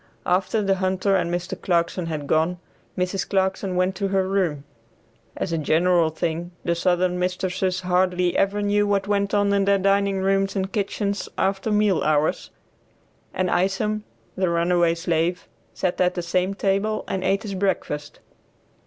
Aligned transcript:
After 0.25 0.63
the 0.63 0.77
hunter 0.77 1.15
and 1.15 1.31
Mr. 1.31 1.61
Clarkson 1.61 2.07
had 2.07 2.25
gone, 2.25 2.57
Mrs. 2.97 3.29
Clarkson 3.29 3.75
went 3.75 3.93
to 3.97 4.07
her 4.07 4.27
room 4.27 4.63
(as 5.37 5.53
a 5.53 5.59
general 5.59 6.09
thing 6.09 6.49
the 6.65 6.73
southern 6.73 7.19
mistresses 7.19 7.81
hardly 7.81 8.35
ever 8.35 8.63
knew 8.63 8.87
what 8.87 9.07
went 9.07 9.35
on 9.35 9.53
in 9.53 9.65
their 9.65 9.77
dining 9.77 10.17
rooms 10.17 10.55
and 10.55 10.71
kitchens 10.71 11.29
after 11.37 11.69
meal 11.71 12.01
hours), 12.01 12.49
and 13.31 13.51
Isom, 13.51 14.03
the 14.35 14.49
runaway 14.49 14.95
slave, 14.95 15.47
sat 15.75 16.01
at 16.01 16.15
the 16.15 16.23
same 16.23 16.55
table 16.55 17.03
and 17.07 17.23
ate 17.23 17.43
his 17.43 17.53
breakfast. 17.53 18.19